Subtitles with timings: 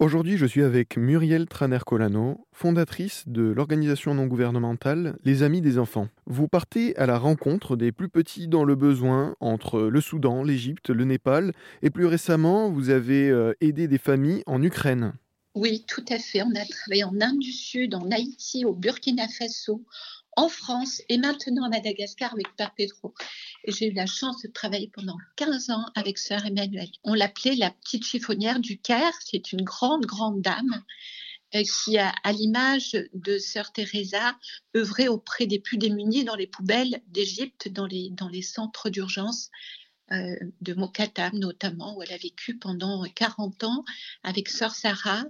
[0.00, 6.06] Aujourd'hui, je suis avec Muriel Traner-Colano, fondatrice de l'organisation non gouvernementale Les Amis des Enfants.
[6.24, 10.90] Vous partez à la rencontre des plus petits dans le besoin entre le Soudan, l'Égypte,
[10.90, 11.50] le Népal
[11.82, 15.14] et plus récemment, vous avez euh, aidé des familles en Ukraine.
[15.56, 16.42] Oui, tout à fait.
[16.42, 19.82] On a travaillé en Inde du Sud, en Haïti, au Burkina Faso,
[20.38, 23.12] en France et maintenant à Madagascar avec Père Pedro.
[23.66, 26.88] J'ai eu la chance de travailler pendant 15 ans avec Sœur Emmanuel.
[27.02, 29.12] On l'appelait la petite chiffonnière du Caire.
[29.20, 30.84] C'est une grande, grande dame
[31.56, 34.38] euh, qui à l'image de Sœur Teresa,
[34.76, 39.50] œuvré auprès des plus démunis dans les poubelles d'Égypte, dans les, centres d'urgence
[40.12, 43.84] euh, de Mokatam notamment, où elle a vécu pendant 40 ans
[44.22, 45.24] avec Sœur Sarah,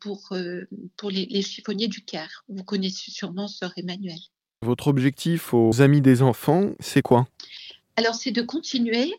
[0.00, 2.44] pour, euh, pour les, chiffonniers du Caire.
[2.48, 4.18] Vous connaissez sûrement Sœur Emmanuel.
[4.62, 7.26] Votre objectif aux Amis des enfants, c'est quoi?
[7.96, 9.12] Alors, c'est de continuer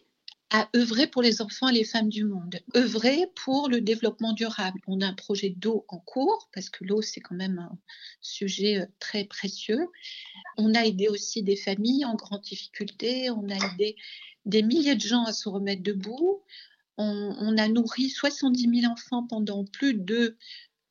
[0.52, 4.80] à œuvrer pour les enfants et les femmes du monde, œuvrer pour le développement durable.
[4.88, 7.78] On a un projet d'eau en cours, parce que l'eau, c'est quand même un
[8.22, 9.88] sujet euh, très précieux.
[10.58, 13.96] On a aidé aussi des familles en grande difficulté, on a aidé
[14.46, 16.44] des milliers de gens à se remettre debout.
[16.98, 20.38] On, a nourri 70 000 enfants pendant plus de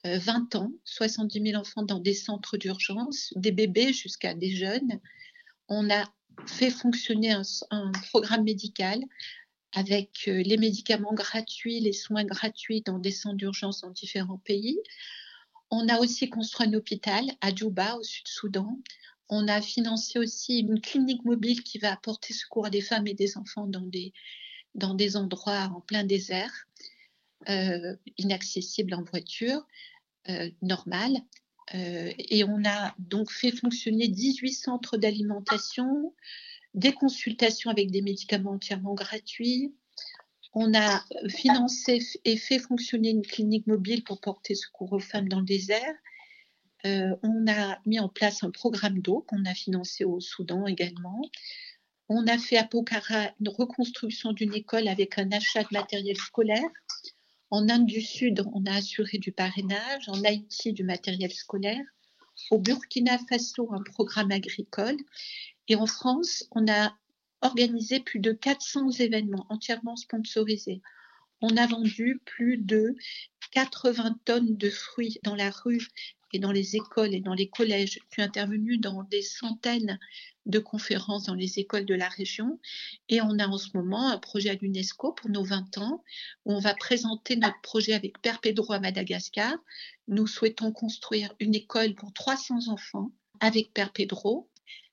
[0.05, 5.01] 20 euh, ans, 70 000 enfants dans des centres d'urgence, des bébés jusqu'à des jeunes.
[5.69, 6.05] On a
[6.47, 9.01] fait fonctionner un, programme médical
[9.73, 14.79] avec euh, les médicaments gratuits, les soins gratuits dans des centres d'urgence dans différents pays.
[15.71, 18.79] On a aussi construit un hôpital à Djouba, au Sud-Soudan.
[19.31, 23.15] On a financé aussi une clinique mobile qui va apporter secours à des femmes et
[23.15, 24.13] des enfants dans des
[24.75, 26.67] dans des endroits en plein désert,
[27.49, 29.67] euh, inaccessibles en voiture
[30.29, 30.51] euh.
[31.75, 36.15] Euh, et on a donc fait fonctionner 18 centres d'alimentation,
[36.75, 39.75] des consultations avec des médicaments entièrement gratuits.
[40.55, 45.41] On a financé et fait fonctionner une clinique mobile pour porter secours aux femmes dans
[45.41, 45.95] le désert.
[46.85, 51.23] on a mis en place un programme d'eau qu'on a financé au Soudan également.
[52.15, 56.69] On a fait à Pokhara une reconstruction d'une école avec un achat de matériel scolaire.
[57.49, 60.11] En Inde du Sud, on a assuré du parrainage.
[60.11, 61.83] En Haïti, du matériel scolaire.
[62.51, 64.99] Au Burkina Faso, un programme agricole.
[65.69, 66.95] Et en France, on a
[67.41, 70.83] organisé plus de 400 événements entièrement sponsorisés.
[71.41, 72.95] On a vendu plus de
[73.53, 75.89] 80 tonnes de fruits dans la rue
[76.33, 78.01] et dans les écoles et dans les collèges.
[78.03, 79.99] Je suis intervenue dans des centaines
[80.47, 82.59] de conférences dans les écoles de la région.
[83.09, 86.03] Et on a en ce moment un projet à l'UNESCO pour nos 20 ans
[86.45, 89.55] où on va présenter notre projet avec Père Pedro à Madagascar.
[90.09, 94.49] Nous souhaitons construire une école pour 300 enfants avec Père Pedro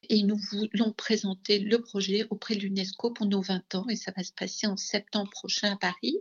[0.10, 4.12] et nous voulons présenter le projet auprès de l'UNESCO pour nos 20 ans et ça
[4.16, 6.18] va se passer en septembre prochain à Paris.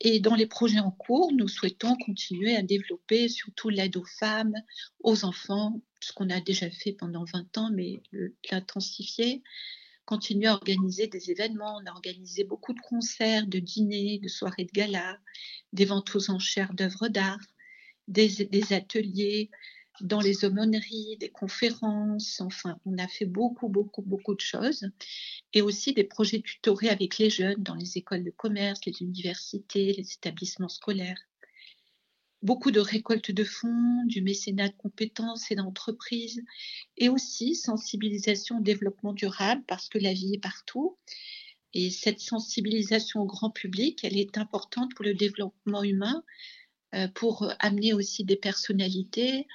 [0.00, 4.54] Et dans les projets en cours, nous souhaitons continuer à développer surtout l'aide aux femmes,
[5.00, 8.02] aux enfants, ce qu'on a déjà fait pendant 20 ans, mais
[8.50, 9.42] l'intensifier
[10.10, 11.78] continuer à organiser des événements.
[11.80, 15.18] On a organisé beaucoup de concerts, de dîners, de soirées de gala,
[15.72, 17.38] des ventes aux enchères d'œuvres d'art,
[18.08, 19.50] des, des, ateliers,
[20.00, 24.88] dans les aumôneries, des conférences, enfin, on a fait beaucoup, beaucoup, beaucoup de choses.
[25.52, 29.92] Et aussi des projets tutorés avec les jeunes dans les écoles de commerce, les universités,
[29.92, 31.20] les établissements scolaires.
[32.42, 36.42] Beaucoup de récoltes de fonds, du mécénat de compétences et d'entreprises,
[36.96, 40.96] et aussi sensibilisation au développement durable, parce que la vie est partout.
[41.74, 46.24] Et cette sensibilisation au grand public, elle est importante pour le développement humain,
[46.94, 49.46] euh, pour amener aussi des personnalités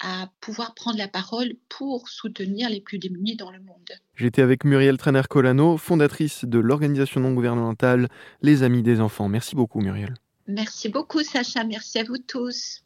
[0.00, 3.90] à pouvoir prendre la parole pour soutenir les plus démunis dans le monde.
[4.14, 8.08] J'étais avec Muriel Traner-Colano, fondatrice de l'organisation non gouvernementale
[8.42, 9.28] Les Amis des Enfants.
[9.28, 10.14] Merci beaucoup Muriel.
[10.46, 12.82] Merci beaucoup Sacha, merci à vous tous.